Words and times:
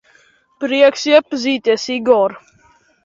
Prieks 0.63 1.05
iepazīties, 1.11 1.85
Igor. 1.97 2.39